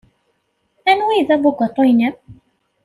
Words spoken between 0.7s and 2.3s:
Anwa ay d abugaṭu-nnem?